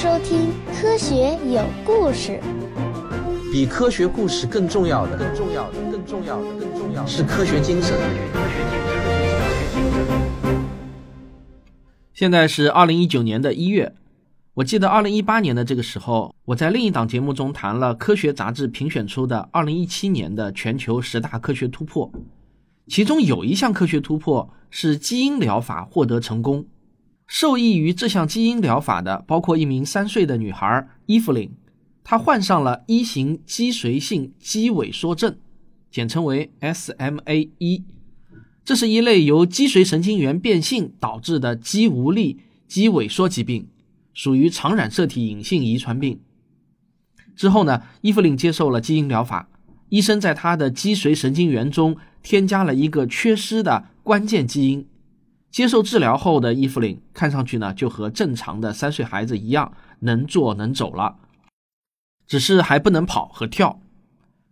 [0.00, 0.48] 收听
[0.80, 2.40] 《科学有故事》。
[3.52, 7.94] 比科学故事更重要的，更重要的，更重要的，更重要的是科学精神。
[12.14, 13.94] 现在是二零一九年的一月，
[14.54, 22.10] 我记得二零一八年的这个时候，我在另一档节目中谈了科学杂志评选出的二零一七年的全球十大科学突破，
[22.86, 26.64] 其中有一项科学突破是基因疗法获得成功。
[27.30, 31.52] 受益于这项基因疗法的，包括一名三岁的女孩伊芙琳，
[32.02, 35.36] 她患上了一型脊髓性肌萎缩症，
[35.92, 37.84] 简称为 SMA 一。
[38.64, 43.68] 这是一类由脊髓神经元变性导致的肌无力、肌萎缩疾病，
[44.12, 46.18] 属于常染色体隐性遗传病。
[47.36, 49.48] 之后呢，伊芙琳接受了基因疗法，
[49.90, 54.84] 医生在她的脊髓神经元中添加了一个缺失的关键基因。
[55.50, 61.16] 接受治疗后的伊芙琳看上去呢，就和正常的三岁孩子一样，能坐能走了，
[62.26, 63.80] 只是还不能跑和跳。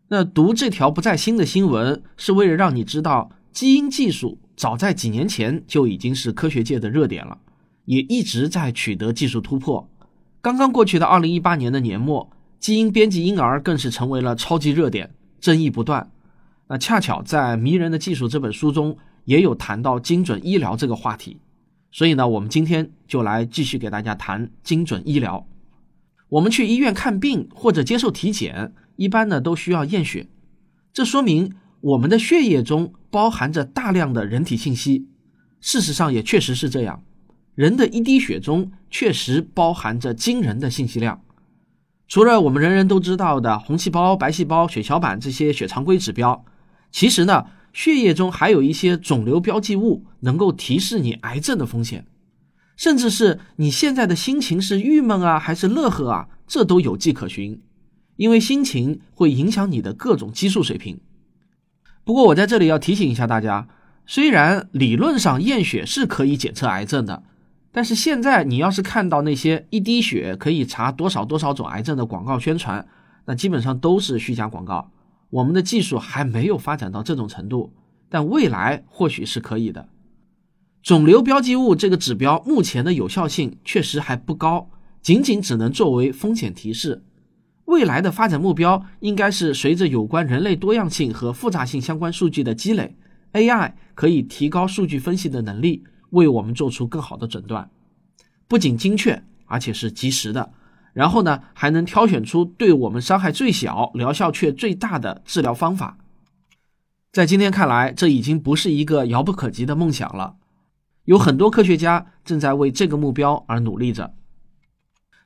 [0.09, 7.39] 那读这条不在新的新闻，是为了让你知道，基因技术早在几年前就已经是科学界的热点了，
[7.85, 9.89] 也一直在取得技术突破。
[10.41, 16.11] 刚刚过去的二零一八年的年末，基因编辑婴儿更是成为了超级热点，争议不断。
[16.67, 18.99] 那恰巧在《迷人的技术》这本书中。
[19.29, 21.37] 也有谈到精准医疗这个话题，
[21.93, 25.47] 所以呢，我们今天就来继续给大家谈精准医疗。
[26.31, 30.29] 我们去医院看病或者接受体检，一般呢都需要验血，
[30.95, 35.07] 这说明我们的血液中包含着大量的人体信息。
[35.61, 37.03] 事实上也确实是这样，
[37.55, 41.21] 人的一滴血中确实包含着惊人的信息量。
[42.07, 46.43] 除了我们人人都知道的红细胞、白细胞、血小板这些血常规指标，
[46.91, 47.45] 其实呢。
[47.73, 52.07] 血液中还有一些肿瘤标记物，能够提示你癌症的风险，
[52.77, 57.63] 甚至是你现在的心情是郁闷啊，还是乐呵啊，这都有迹可循。
[58.17, 60.99] 因为心情会影响你的各种激素水平。
[62.05, 63.69] 不过我在这里要提醒一下大家，
[64.07, 67.23] 虽然理论上验血是可以检测癌症的，
[67.71, 72.85] 但是现在你要是看到那些一滴血可以查多少多少种癌症的广告宣传，
[73.27, 74.91] 那基本上都是虚假广告。
[75.31, 77.73] 我们的技术还没有发展到这种程度，
[78.09, 79.89] 但未来或许是可以的。
[80.83, 84.71] 肿瘤标记物这个指标目前的有效性确实还不高，
[85.03, 87.05] 仅仅只能作为风险提示。
[87.67, 92.97] 未来的发展目标应该是随着有关人类多样性和复杂性相关数据的积累
[93.35, 97.71] ，AI 可以提高数据分析的能力，为我们做出更好的诊断，
[98.47, 100.51] 不仅精确，而且是及时的。
[100.99, 105.97] 然后呢，还能挑选出对我们伤害最小、疗效却最大的治疗方法。
[107.13, 110.35] 在今天看来，这已经不是一个遥不可及的梦想了。
[111.05, 114.13] 有很多科学家正在为这个目标而努力着。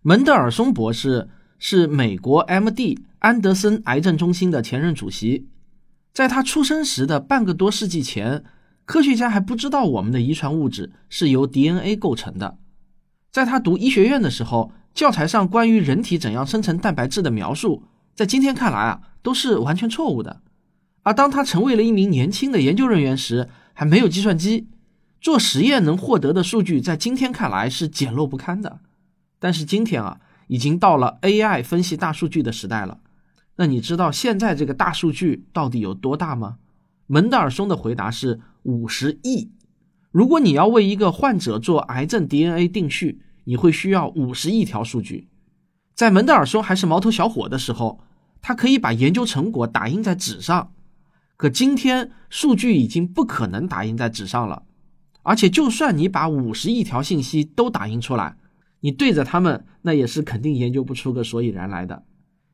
[0.02, 3.06] 门德尔松博士是美国 M.D.
[3.20, 5.48] 安德森癌症中心的前任主席。
[6.12, 8.44] 在他出生时的半个多世纪前，
[8.84, 12.58] 科学家还不知道我们的遗传物质是由 DNA 构成的。
[13.30, 14.70] 在他读医学院的时候。
[14.94, 20.42] 教材上关于人体怎样生成蛋白质的描述，在今天看来啊，都是完全错误的。
[21.02, 24.68] 而当他成为了一名年轻的研究人员时，还没有计算机，
[25.20, 28.80] 做实验能获得的数据，在今天看来是简陋不堪的。
[29.38, 32.98] 但是今天啊，已经到了 AI 分析大数据的时代了。
[33.56, 36.58] 那你知道现在这个大数据到底有多大吗？
[37.06, 39.50] 门德尔松的回答是五十亿。
[40.10, 45.28] 如果你要为一个患者做癌症 DNA 定序，你会需要五十亿条数据，
[45.94, 48.00] 在门德尔松还是毛头小伙的时候，
[48.40, 50.72] 他可以把研究成果打印在纸上。
[51.36, 54.62] 可今天数据已经不可能打印在纸上了，
[55.22, 58.36] 而且就算你把五十亿条信息都打印出来，
[58.80, 62.04] 你对着他们，那也是肯定研究不出个所以然来的。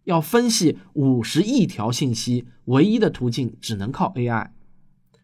[0.04, 4.52] 要分析五十亿条信息，唯一的途径只能靠 AI。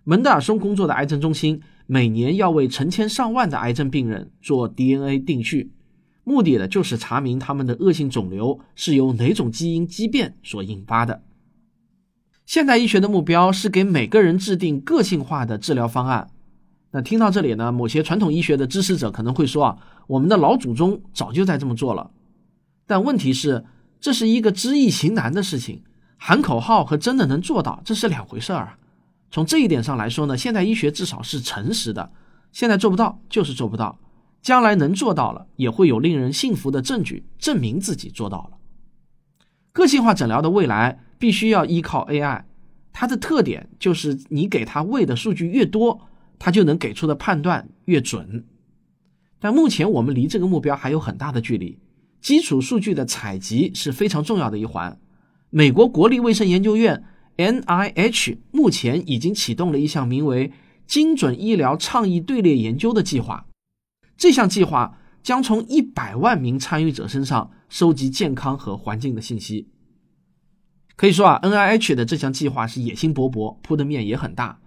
[0.02, 1.62] 门德尔松工作的癌症中心。
[1.86, 5.72] 每年要为成千上万的癌症病人做 DNA 定序，
[6.24, 11.22] 目的呢就是查明他们的恶性肿瘤是由哪种基因畸变所引发的。
[12.46, 16.28] 现代医学的目标是给每个人制定个性化的治疗方案。
[16.90, 22.10] 那听到这里呢，某些传统医学的支持者可能会说啊，我们的老祖宗早就在这么做了。
[22.86, 23.64] 但问题是，
[23.98, 25.82] 这是一个知易行难的事情，
[26.16, 28.78] 喊口号和真的能做到这是两回事儿啊。
[29.34, 32.12] 从这一点上来说呢，现代医学至少是诚实的。
[32.52, 33.98] 现在做不到就是做不到，
[34.40, 38.58] 将来能做到了，也会有令人信服的证据证明自己做到了。
[39.72, 42.44] 个性化诊疗的未来必须要依靠 AI，
[42.92, 46.02] 它的特点就是你给它喂的数据越多，
[46.38, 48.46] 它就能给出的判断越准。
[49.40, 51.80] 但目前我们离这个目标还有很大的距离，
[52.20, 54.96] 基础数据的采集是非常重要的一环。
[55.50, 57.02] 美国国立卫生研究院
[57.36, 60.52] （NIH） 目前已经启动了一项名为
[60.86, 63.46] “精准医疗倡议队列研究”的计划。
[64.16, 69.68] 这项计划将从一百万名参与者身上收集健康和环境的信息。
[70.96, 74.60] 可以说啊，NIH 的这项计划是野心勃勃，铺的面也很大。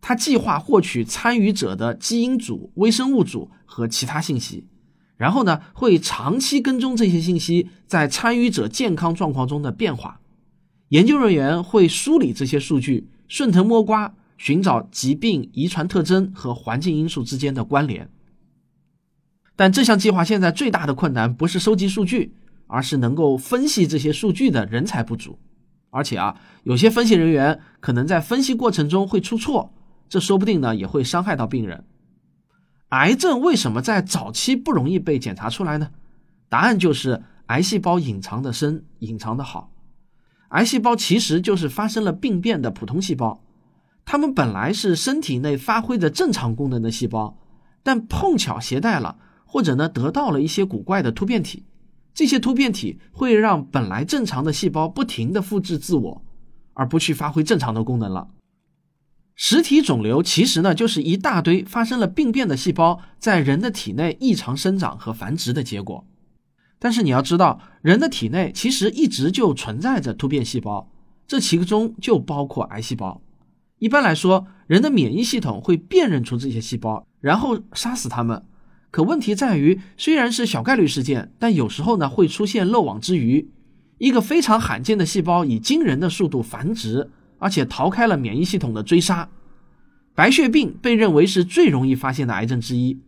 [0.00, 4.66] 它计划获取参与者的基因组、微生物组和其他信息，
[5.16, 10.20] 然后呢，会长期跟踪这些信息在参与者健康状况中的变化。
[10.92, 18.10] 研究人员会梳理这些数据，顺藤摸瓜，寻找疾病、遗传特征和环境因素之间的关联。
[19.56, 22.34] 但这项计划现在最大的困难不是收集数据，
[22.66, 25.38] 而是能够分析这些数据的人才不足。
[25.88, 29.72] 而且啊，有些分析人员可能在分析过程中会出错，
[30.10, 31.86] 这说不定呢也会伤害到病人。
[32.90, 35.88] 癌症为什么在早期不容易被检查出来呢？
[36.50, 39.70] 答案就是癌细胞隐藏的深，隐藏的好。
[40.52, 43.42] 癌细胞其实就是发生了病变的普通细胞，
[44.04, 47.38] 它们本来是身体内发挥着正常功能的细胞，
[47.82, 49.16] 但碰巧携带了
[49.46, 51.64] 或者呢得到了一些古怪的突变体。
[52.14, 56.22] 这些突变体会让本来正常的细胞不停地复制自我，
[56.74, 58.28] 而不去发挥正常的功能了。
[59.34, 66.06] 实体肿瘤其实呢，就是一大堆发生了病变的细胞在人的体内异常生长和繁殖的结果。
[66.82, 70.90] 但是你要知道，人的体内其实一直就存在着突变细胞，
[71.28, 73.22] 这其中就包括癌细胞。
[73.78, 78.42] 一般来说，人的免疫系统会辨认出这些细胞，然后杀死它们。
[78.90, 83.48] 可问题在于，虽然是小概率事件，但有时候呢会出现漏网之鱼。
[83.98, 87.08] 一个非常罕见的细胞以惊人的速度繁殖，
[87.38, 89.28] 而且逃开了免疫系统的追杀。
[90.16, 93.00] 白血病被认为是最容易发现的癌症之一。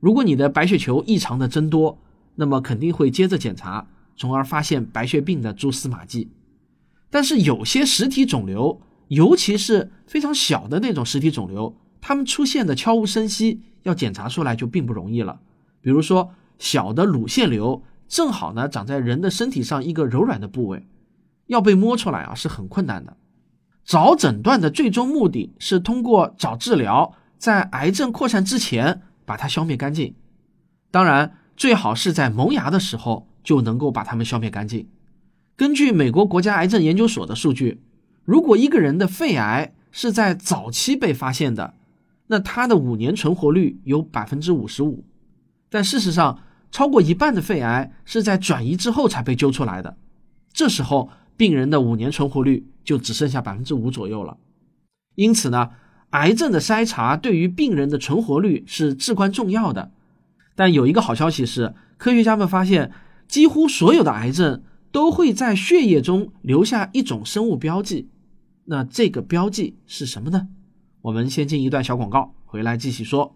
[0.00, 1.96] 如果你的白血球异常的增多，
[2.34, 3.86] 那么肯定会接着检查，
[4.16, 6.30] 从而发现白血病的蛛丝马迹。
[7.10, 13.62] 但是有些实体肿瘤，尤其是非常小的那种实体肿瘤，它们出现的悄无声息。
[13.82, 15.40] 要检查出来就并不容易了，
[15.80, 20.86] 比如说小的乳腺瘤，正好呢长在人的身体上一个柔软的部位，
[21.46, 23.16] 要被摸出来啊是很困难的。
[23.82, 30.14] 早诊断的最终目的是通过早治疗，在癌症扩散之前把它消灭干净。
[30.90, 34.88] 当然，最好是在萌芽的时候就能够把它们消灭干净。
[35.56, 37.82] 根据美国国家癌症研究所的数据，
[38.24, 41.74] 如果一个人的肺癌是在早期被发现的，
[42.28, 45.04] 那他的五年存活率有百分之五十五，
[45.68, 46.40] 但事实上，
[46.70, 49.98] 超过一半的肺癌是在转移之后才被揪出来的，
[50.54, 54.38] 这时候病人的五年存活率就只剩下百分之五左右了。
[55.14, 55.72] 因此呢，
[56.12, 59.92] 癌症的筛查对于病人的存活率是至关重要的。
[60.60, 62.92] 但有一个好消息是，科学家们发现，
[63.26, 64.62] 几乎所有的癌症
[64.92, 68.10] 都会在血液中留下一种生物标记。
[68.66, 70.48] 那这个标记是什么呢？
[71.00, 73.34] 我们先进一段小广告，回来继续说。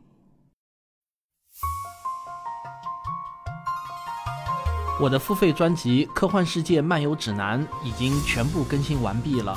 [5.00, 9.56] 我的付费专辑《科幻世界漫游指南》已经全部更新完毕了。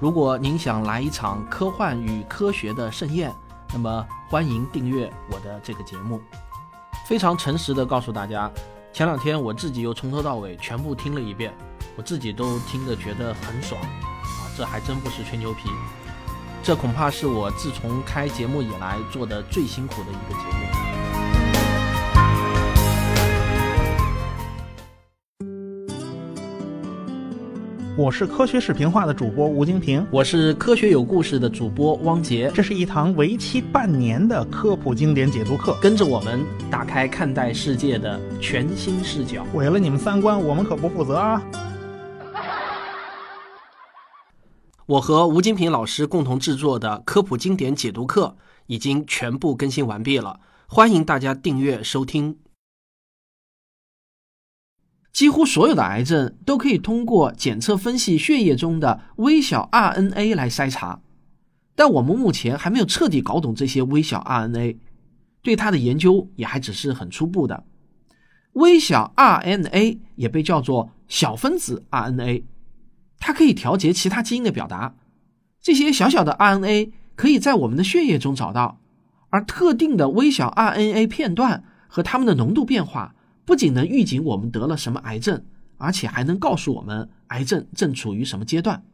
[0.00, 3.32] 如果您想来一场科幻与科学的盛宴，
[3.72, 6.20] 那么欢迎订阅我的这个节目。
[7.04, 8.50] 非常诚实的告诉大家，
[8.90, 11.52] 前两天我自己又从头到尾全部听了一遍，
[11.96, 14.48] 我自己都听着觉得很爽啊！
[14.56, 15.68] 这还真不是吹牛皮。
[16.62, 20.64] 这恐怕是我自从开节目以来做的最辛苦的一个节目。
[27.96, 32.50] 我是科学视频化的主播吴京平，我是科学有故事的主播汪杰。
[32.52, 39.44] 这是一堂为期半年的科普经典解读课，跟着我们打开看待世界的全新视角。
[39.46, 41.42] 毁了你们三观，我们可不负责啊！
[44.86, 48.36] 我和吴金平老师共同制作的科普经典解读课
[48.66, 52.38] 已经全部更新完毕了，欢迎大家订阅收听。
[55.12, 61.00] 几乎所有的癌症都可以通过检测分析血液中的微小 RNA 来筛查，
[61.74, 64.76] 但我们目前还没有彻底搞懂这些微小 RNA，
[65.44, 67.64] 对它的研究也还只是很初步的。
[68.54, 72.42] 微小 RNA 也被叫做小分子 RNA。
[73.18, 74.96] 它可以调节其他基因的表达，
[75.60, 78.80] 这些小小的 RNA 可以在我们的血液中找到，
[79.30, 85.44] 而特定的微小 RNA 片段和它们的浓度变化，不仅能预警我们得了什么癌症，
[85.76, 88.84] 而且还能告诉我们癌症正处于什么阶段。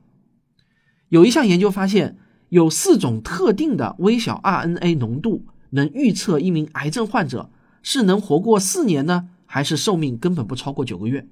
[1.08, 2.16] 有一项研究发现，
[2.50, 7.50] 有四种特定的微小 RNA 浓度能预测一名癌症患者
[7.82, 11.26] 是能活过四年呢，还是寿命根本不超过九个月？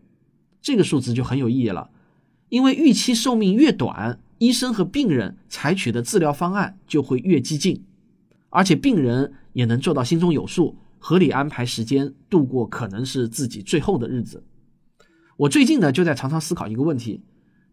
[0.61, 1.90] 这个数字就很有意义了，
[2.49, 7.85] 因为预期寿命越短，医生和病人采取的治疗方案就会越激进，
[8.50, 14.45] 而且病人也能做到心中有数，合理安排时间度过可能是自己最后的日子。
[15.37, 17.23] 我最近呢就在常常思考一个问题：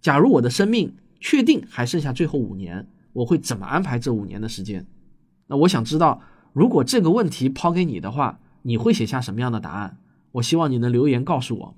[0.02, 4.86] 假如我的生命确定还剩下最后五年，我会怎么安排这五年的时间？
[5.48, 6.22] 那我想知道，
[6.56, 9.98] 如果这个问题抛给你的话，你会写下什么样的答案？
[10.32, 11.76] 我希望你能留言告诉我。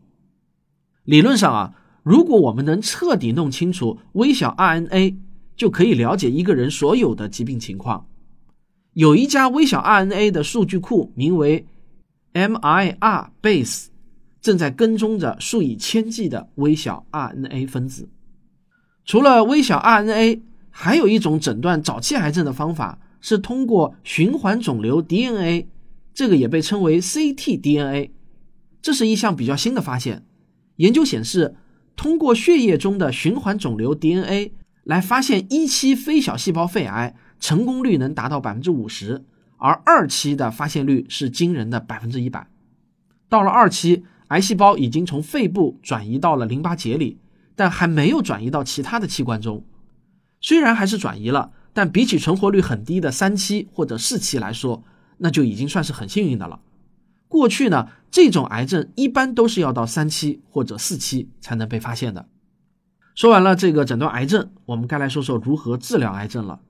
[1.04, 5.18] 理论上啊，如果我们能彻底弄清楚微小 RNA，
[5.56, 8.06] 就可以了解一个人所有的疾病情况。
[8.94, 11.66] 有一家微小 RNA 的数据库名为
[12.34, 13.88] MIRBase，
[14.40, 18.10] 正在跟踪着数以千计的微小 RNA 分子。
[19.06, 25.68] 除了微小 RNA，还有一种诊断早期癌症的方法是通过循环肿瘤 DNA，
[26.14, 28.12] 这个也被称为 ctDNA。
[28.82, 30.26] 这是一项比较新的发现。
[30.78, 31.56] 研究显示，
[31.96, 39.26] 通过血液中的循环肿瘤 DNA 来发现一期非小细胞肺癌，成功率能达到百分之五十，
[39.58, 42.48] 而二期的发现率是惊人的百分之一百。
[43.28, 47.18] 到了二期，癌细胞已经从肺部转移到了淋巴结里，
[47.56, 49.66] 但还没有转移到其他的器官中。
[50.40, 54.84] 虽然还是转移了，但比起存活率很低的三期或者四期来说，
[55.20, 56.60] 那就已经算是很幸运的了。
[57.28, 62.28] 过去呢，这种癌症一般都是要到三期或者四期才能被发现的。
[63.14, 66.62] 说完了这个诊断癌症，我们该来说说如何治疗癌症了。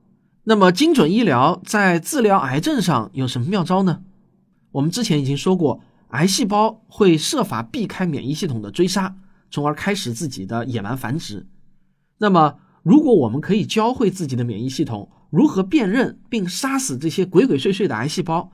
[0.44, 4.02] 那么，精准医疗在治疗癌症上有什么妙招呢？
[4.72, 9.16] 我们之前已经说过，癌细胞会设法避开免疫系统的追杀，
[9.50, 11.48] 从而开始自己的野蛮繁殖。
[12.18, 12.56] 那么，
[12.88, 18.54] 如果我们可以教会自己的免疫系统如何辨认并杀死这些鬼鬼祟祟的癌细胞，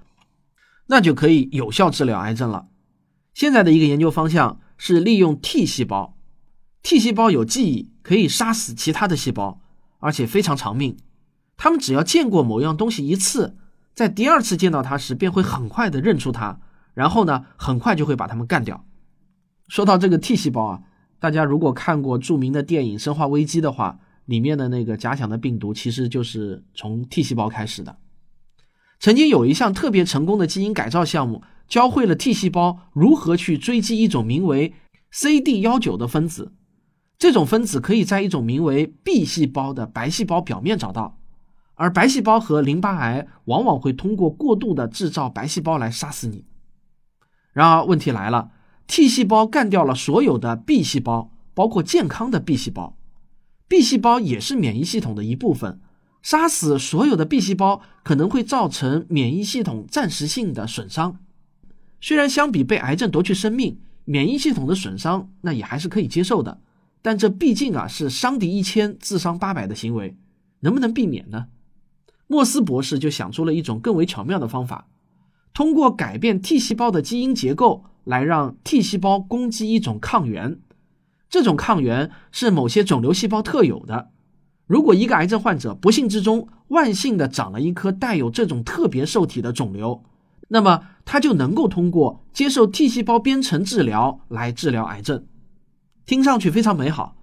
[0.88, 2.66] 那就可以有效治疗癌症了。
[3.36, 6.18] 现在的一个研究方向是利用 T 细胞
[6.82, 9.62] ，T 细胞有记忆，可以杀死其他的细胞，
[10.00, 10.98] 而且非常长命。
[11.56, 13.56] 他们只要见过某样东西一次，
[13.94, 16.60] 在第二次见到它时便会很快的认出它，
[16.96, 18.84] 然后呢，很快就会把它们干掉。
[19.68, 20.82] 说到这个 T 细胞啊，
[21.20, 24.00] 大家如果看过著名的电影《生化危机》的话。
[24.26, 27.98] 里面的那个假想的病毒其实就是从 T 细胞开始的。
[29.00, 34.74] 曾经有一项特别成功的基因改造项目，教会了 T 细胞如何去追击一种名为
[35.12, 36.54] CD 幺九的分子。
[37.18, 41.18] 这种分子可以在一种名为 B 细胞的白细胞表面找到，
[41.76, 46.46] 而白细胞和淋巴癌往往会通过过度的制造白细胞来杀死你。
[47.52, 48.52] 然而问题来了
[48.88, 52.98] ，T 细胞干掉了所有的 B 细胞，包括健康的 B 细胞。
[53.68, 55.80] B 细胞也是免疫系统的一部分，
[56.22, 61.20] 杀死所有的 B 细胞可能会造成免疫系统暂时性的损伤。
[62.00, 66.60] 虽然相比被癌症夺去生命，免疫系统的损伤那也还是可以接受的，
[67.02, 70.16] 但这毕竟啊是伤敌一千自伤八百的行为，
[70.60, 71.48] 能不能避免呢？
[72.28, 74.88] 莫斯博士就想出了一种更为巧妙的方法，
[75.54, 80.60] 通过改变 T 细胞的基因结构来让 T 细胞攻击一种抗原。
[81.34, 84.12] 这种抗原是某些肿瘤细胞特有的。
[84.68, 90.04] 如果一个癌症患者不幸之中万幸的长了一颗带有这种特别受体的肿瘤，
[90.50, 95.26] 那么他就能够通过接受 T 细胞编程治疗来治疗癌症。
[96.06, 97.16] 听上去非常美好。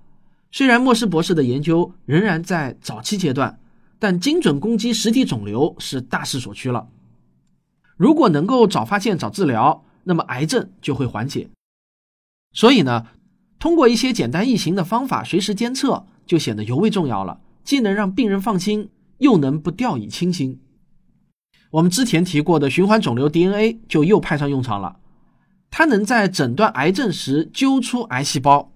[0.50, 3.60] 虽然莫斯博士的研究仍然在早期阶段，
[4.00, 6.88] 但精准攻击实体肿瘤是大势所趋了。
[7.96, 11.48] 如果能够早发现、早治疗，那么癌症就会缓解。
[12.52, 13.06] 所以呢？
[13.60, 18.88] 通过一些简单易行的方法，随时监测就显得尤为重要了，既能让病人放心，
[19.18, 20.58] 又能不掉以轻心。
[21.72, 24.96] 我们之前提过的循环肿瘤 DNA 就又派上用场了，
[25.70, 28.72] 它能在诊断癌症时揪出癌细胞，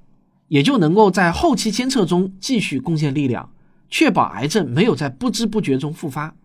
[0.48, 3.50] 也就能够在后期监测中继续贡献力量，
[3.88, 6.36] 确保癌症没有在不知不觉中复发。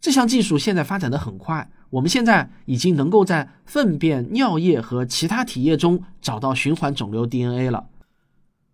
[0.00, 1.70] 这项技术现在发展的很快。
[1.90, 7.88] 我们现在已经能够在粪便、尿液和其他体液中找到循环肿瘤 DNA 了。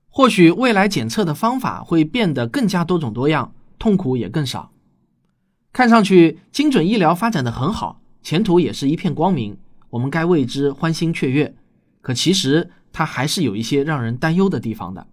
[0.08, 4.70] 或许未来检测的方法会变得更加多种多样，痛苦也更少。
[5.72, 9.56] 看上去精准医疗发展的很好，前途也是一片光明，
[9.90, 11.54] 我们该为之欢欣雀跃。
[12.00, 15.06] 可其实它还是有一些让人担忧的地方的。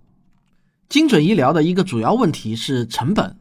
[0.90, 3.38] 精准医疗的一个主要问题是成本，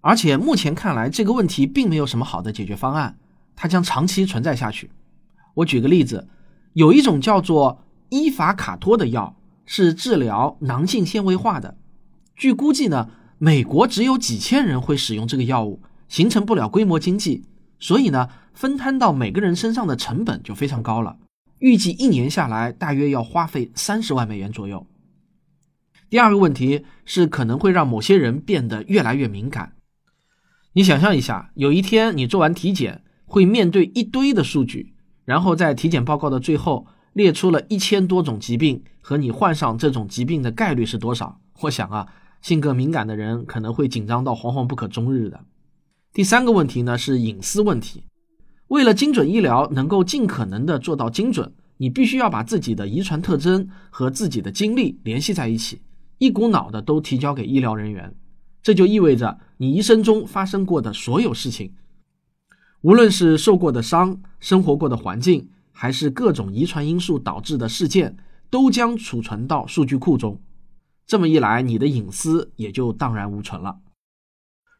[0.00, 3.18] 而且目前看来这个问题并没有什么好的解决方案。
[3.56, 4.90] 它将长期存在下去。
[5.54, 6.28] 我举个例子，
[6.74, 11.76] 有一种叫做伊法卡托的药，是治疗囊性纤维化的。
[12.36, 17.44] 据估计呢，美国只有几千人会使用这个药物，形成不了规模经济，
[17.80, 21.16] 所以呢，分摊到每个人身上的成本就非常高了。
[21.58, 24.86] 预计一年下来大约要花费三十万美元左右。
[26.10, 29.72] 第二个问题是可能会让某些人变得越来越敏感。
[30.74, 33.02] 你想象一下，有一天你做完体检，
[33.36, 34.94] 会面对一堆的数据，
[35.26, 41.38] 然后在体检报告的最后列出了一千多种疾病和你患上这种疾病的概率是多少？
[41.60, 42.08] 我想啊，
[42.40, 45.44] 性格敏感的人可能会紧张到惶惶不可终日的。
[46.14, 48.04] 第三个问题呢是隐私问题。
[48.68, 55.82] 为了精准医疗能够尽可能的做到精准，你必须要把自己的遗传特征和自己的经历联系在一起。
[56.16, 58.14] 一股脑的都提交给医疗人员，
[58.62, 61.74] 这就意味着你一生中发生过的所有事情，
[62.86, 68.16] 无论是受过的伤、生活过的环境，还是各种遗传因素导致的事件，
[68.48, 70.40] 都将储存到数据库中。
[71.04, 73.78] 这么一来，你的隐私也就荡然无存了。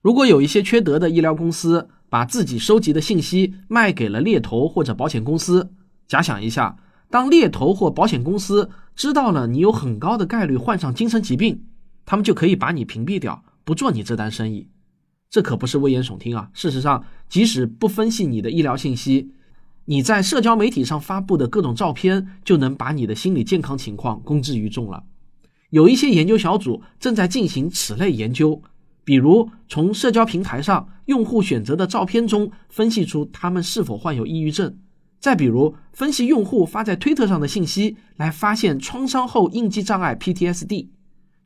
[0.00, 5.72] 如果有一些缺德的医疗公司把自己收集的信息卖给了猎头或者保险公司，
[6.06, 6.76] 假想一下。
[7.10, 11.64] 当猎头或保险公司知道了你有很高的概率患上精神疾病，
[12.04, 14.68] 他们就可以把你屏蔽掉，不做你这单生意。
[15.28, 16.48] 这可不是危言耸听啊！
[16.54, 19.32] 事实上，即使不分析你的医疗信息，
[19.86, 25.04] 你在社交媒体上发布的各种照片，就能把你的心理健康情况公之于众了。
[25.70, 28.62] 有一些研究小组正在进行此类研究，
[29.04, 34.78] 比如从社交平台上用户选择的照片中分析出他们是否患有抑郁症。
[35.18, 40.88] 再比如，分析用户发在推特上的信息，来发现创伤后应激障碍 （PTSD）。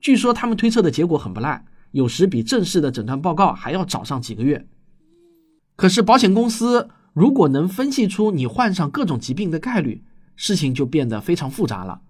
[0.00, 4.66] 据说他们推测的结果很不赖，有时比正式的诊断报告还要早上几个月。
[5.76, 10.02] 可是，保险公司如果能分析出你患上各种疾病的概率，
[10.36, 12.02] 事情就变得非常复杂了。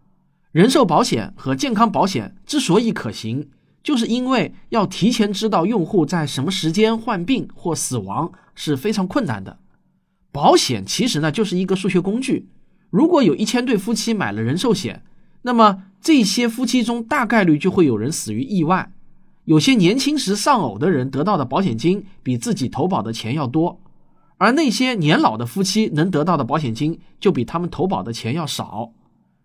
[0.52, 3.48] 人寿保险和健康保险之所以可行，
[3.82, 9.58] 就是因为要提前知道用户在什么时间患病或死亡是非常困难的。
[10.32, 12.48] 保险其实呢就是一个数学工具。
[12.90, 15.04] 如果有一千对夫妻买了人寿险，
[15.42, 18.92] 那么这些夫妻中大概率就会有人死于意外。
[19.44, 23.80] 有些年轻时丧偶的人得到的保险金比自己投保的钱要多，
[24.36, 28.92] 而那些年老的夫妻能得到的保险金就比他们投保的钱要少。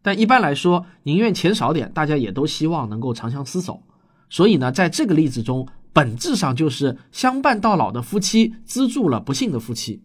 [0.01, 3.81] 但一般来说，宁愿钱少点，大家也都希望能够长相厮守。
[4.29, 10.03] 所以呢，在这个例子中，本质上就是相伴到老的夫妻资助了不幸的夫妻。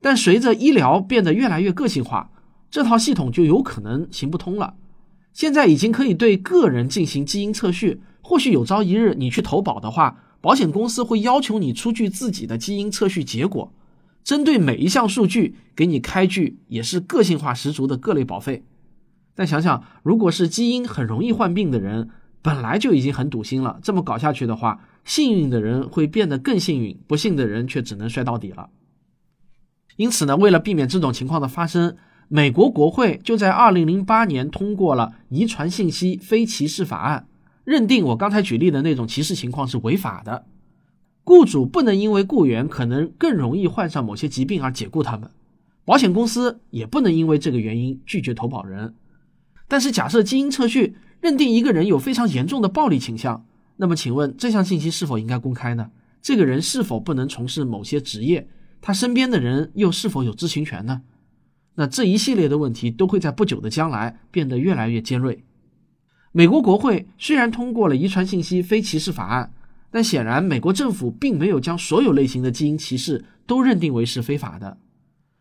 [0.00, 2.30] 但随着医疗变得越来越个性化，
[2.70, 4.74] 这套系统就有可能行不通了。
[5.32, 13.70] 现在已经可以对个人进行基因测序，或许有朝一日你去投保的话，保险公司会要求你出具自己的基因测序结果，
[14.24, 18.64] 针对每一项数据给你开具也是个性化十足的各类保费。
[19.34, 22.08] 但想想，如果是基因很容易患病的人，
[22.40, 28.70] 本来就已经很堵心了，这么搞下去的话，幸运的人会变得更幸运，不幸的人却只能摔到底了。
[29.96, 31.96] 因此呢，为了避免这种情况的发生，
[32.28, 37.26] 美国国会就在2008年通过了《遗传信息非歧视法案》，
[37.64, 40.46] 认定我刚才举例的那种歧视情况是违法的。
[41.24, 45.30] 雇主不能因为雇员可能更容易患上某些疾病而解雇他们，
[45.84, 48.94] 保险公司也不能因为这个原因拒绝投保人。
[49.66, 53.46] 但是，假设基因测序认定一个人有非常严重的暴力倾向，
[53.76, 55.90] 那么，请问这项信息是否应该公开呢？
[56.20, 58.46] 这个人是否不能从事某些职业？
[58.82, 61.00] 他身边的人又是否有知情权呢？
[61.76, 65.42] 那这一系列的问题都会在不久的将来变得越来越尖锐。
[66.36, 69.52] 美国国会虽然通过了遗传信息非歧视法案，
[69.88, 74.76] 但显然美国政府并没有将所有类型的基因歧视都认定为是非法的。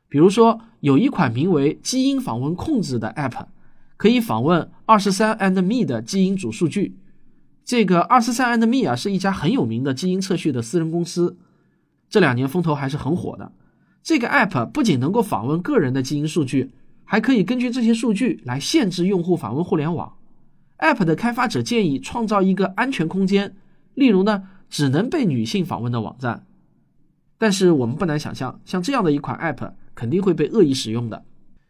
[0.07, 3.47] 比如说，有一款名为“基因访问控制”的 App，
[3.97, 6.95] 可以访问二十三 and me 的基因组数据。
[7.65, 11.39] 这个二十三 and me 啊，是一家很有名的基因测序的私人公司。
[12.07, 13.51] 这两年风头还是很火的。
[14.03, 16.69] 这个 app 不仅能够访问个人的基因数据，
[17.03, 20.13] 还可以根据这些数据来限制用户访问互联网。
[20.83, 23.55] App 的开发者建议创造一个安全空间，
[23.93, 26.45] 例如呢，只能被女性访问的网站。
[27.37, 31.23] 但是我们不难想象，像这样的一款 app 肯定会被恶意使用的。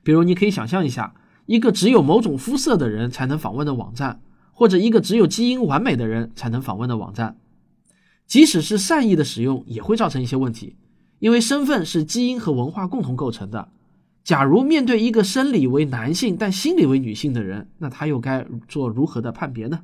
[0.03, 1.13] 比如，你可以想象一下，
[1.45, 4.19] 一个只有某种肤色的人才能访问的网站，
[4.51, 7.37] 或者一个只有基因完美的人才能访问的网站。
[8.25, 10.75] 即使是善意的使用，也会造成一些问题，
[11.19, 13.69] 因为身份是基因和文化共同构成的。
[14.23, 19.81] 假如面对一个生理为男性但心理为女性的人，那他又该做如何的判别呢？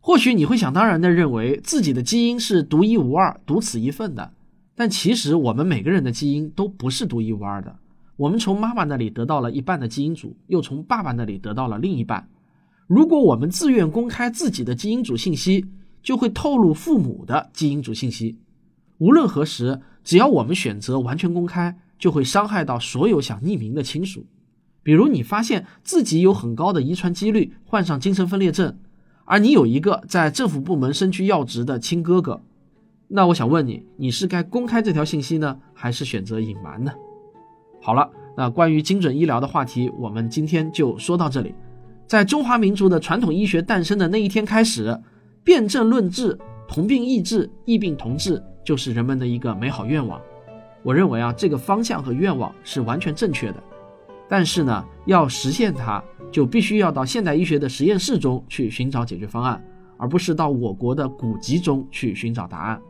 [0.00, 4.32] 或许你会想当然的认为自己的基因是独一无二、独此一份的，
[4.74, 7.76] 但其实我们每个人的基因都不是独一无二的。
[8.16, 12.28] 我们从妈妈那里得到了一半的基因组，又从爸爸那里得到了另一半。
[12.86, 15.66] 如果我们自愿公开自己的基因组信息，
[16.02, 18.38] 就会透露父母的基因组信息。
[18.96, 24.24] 无论何时，只要我们选择完全公开，就会伤害到所有想匿名的亲属。
[24.82, 28.78] 比如你发现自己有很高的遗传几率患上精神分裂症，
[29.24, 32.40] 而你有一个在政府部门身居要职的亲哥哥，
[33.08, 36.92] 那我想问你，你是该公开这条信息呢，还是选择隐瞒呢？
[37.82, 41.54] 好了，那关于精准医疗的话题，我们今天就说到这里。
[42.06, 44.98] 在中华民族的传统医学诞生的那一天开始，
[45.44, 50.18] 辨证论治，同病异治，异病同治，就是人们的一个美好愿望。
[50.82, 53.62] 我认为啊，这个方向和愿望是完全正确的。
[54.28, 59.62] 但是呢，要实现它，就必须要到现代医学的实验室中去寻找解决方案，
[59.96, 62.80] 而不是到我国的古籍中去寻找答案。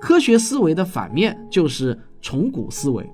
[0.00, 3.08] 科学思维的反面就是崇古思维。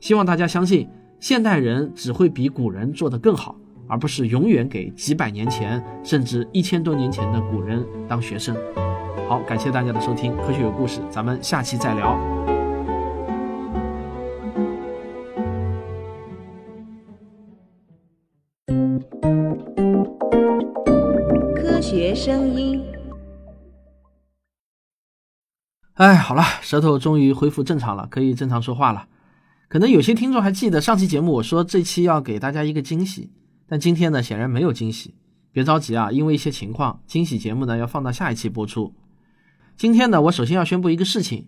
[0.00, 0.88] 希望大家相信，
[1.20, 3.54] 现代人只会比古人做得更好，
[3.86, 8.56] 而不是永远给几百年前甚至一千多年前的古人当学生。
[9.28, 12.55] 好，感谢大家的收听，科学有故事，咱们下期再聊。
[25.96, 29.08] 哎，好了，舌头终于恢复正常了，可以正常说话了。
[29.66, 33.30] 可能有些听众还记得上期节目，我说这期要给大家一个惊喜，
[33.66, 35.14] 但今天呢，显然没有惊喜。
[35.52, 38.92] 别着急啊，因为一些情况，惊喜节目呢要放到下一期播出。
[39.78, 41.46] 今天呢，我首先要宣布一个事情，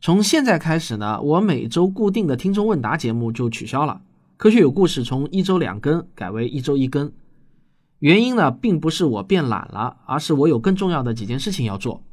[0.00, 4.02] 从现在开始呢，我每周固定的听众问答节目就取消了，
[4.36, 7.10] 科学有故事从一周两更改为一周一更。
[7.98, 12.04] 原因呢，并不是我变懒了，而是我有更重要的几件事情要做。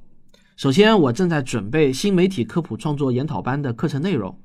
[0.60, 4.38] 首先，我正在准备新媒体科普创作研讨班的课程内容，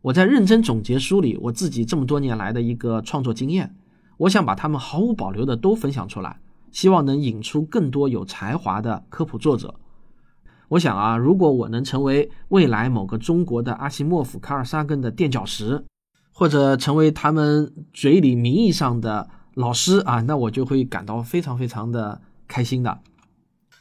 [0.00, 3.76] 我在认真总结梳理我自己这么多年来的一个创作经验，
[4.16, 6.40] 我想把他们毫无保留的都分享出来，
[6.72, 9.74] 希望能引出更多有才华的科普作者。
[10.68, 15.84] 我想啊，如果我能成为未来某个中国的阿西莫夫、卡尔萨根的垫脚石，
[16.32, 19.28] 或者成为他们嘴里名义上的。
[19.54, 23.00] 老师啊，那我就会感到非常非常的开心的，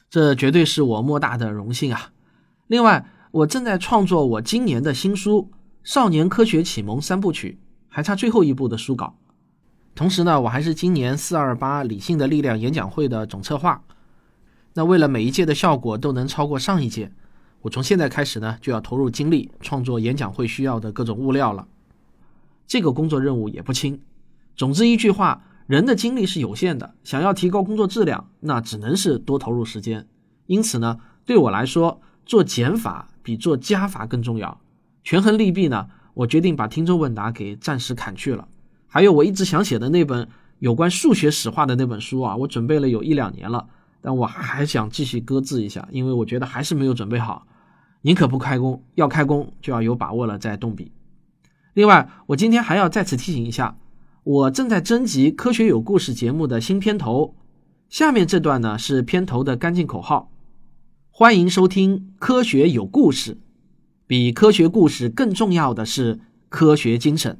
[0.10, 2.12] 这绝对是我莫大的荣幸啊！
[2.65, 5.52] 另外，我正在创作我今年的新书
[5.84, 9.15] 《少年科学启蒙三部曲》，还差最后一部的书稿。
[9.93, 13.84] 同时呢，我还是今年四二八理性的力量演讲会的总策划。
[14.74, 17.12] 那为了每一届的效果都能超过上一届，
[17.62, 21.67] 我从现在开始呢，就要投入精力创作演讲会需要的各种物料了。
[22.65, 24.02] 这个工作任务也不轻。
[24.56, 25.43] 总之一句话。
[25.69, 30.08] 人的精力是有限的，想要提高工作质量，那只能是多投入时间。
[30.47, 34.60] 因此呢，对我来说，做减法比做加法更重要。
[35.03, 38.47] 权衡利弊呢，我决定把听众问答给暂时砍去了。
[38.88, 40.27] 还有我一直想写的那本
[40.58, 43.67] 有关数学史话的那本书啊，我准备了有一两年了，
[44.01, 47.45] 但我还想继续搁置一下，因为我觉得还是没有准备好。
[48.01, 50.91] 宁可不开工，要开工就要有把握了再动笔。
[51.75, 53.77] 另外，我今天还要再次提醒一下。
[54.23, 57.36] 我正在征集《科学有故事》节目的新片头，
[57.88, 60.29] 下面这段呢是片头的干净口号：
[61.10, 63.36] 欢迎收听《科学有故事》，
[64.05, 67.39] 比科学故事更重要的是科学精神。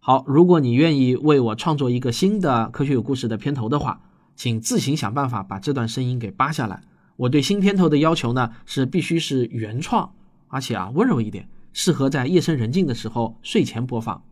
[0.00, 4.02] 好，如果你愿意为我创作一个新的《科学有故事》的片头的话，
[4.36, 6.82] 请自行想办法把这段声音给扒下来。
[7.16, 10.12] 我对新片头的要求呢是必须是原创，
[10.48, 14.22] 而且啊温柔一点，适合在夜深人静的时候睡前播放。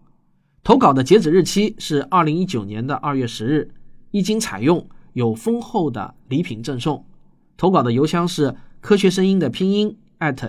[0.69, 3.71] 投稿的截止日期是二零一九年的二月十日，
[4.11, 7.07] 一经采用，有丰厚的礼品赠送。
[7.57, 9.97] 投稿的邮箱是科学声音的拼音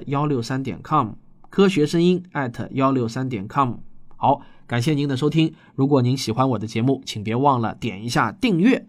[0.07, 1.11] 幺六三点 com，
[1.49, 2.21] 科学声音
[2.71, 3.75] 幺六三点 com。
[4.17, 5.53] 好，感谢您的收听。
[5.73, 8.85] 如果您喜欢我的节目，请别忘了点一下订阅，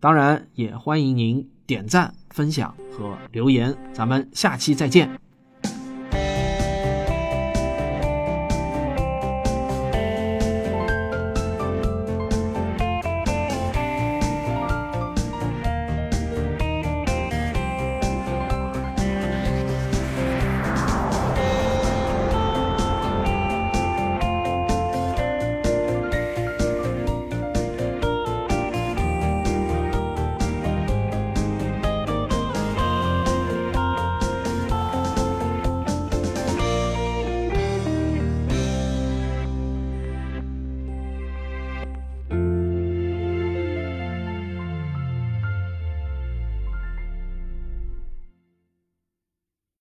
[0.00, 3.72] 当然也欢迎您点赞、分享和留言。
[3.92, 5.08] 咱们下期再见。